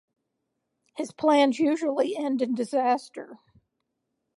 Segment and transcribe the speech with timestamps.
[0.95, 3.37] His plans usually end in disaster.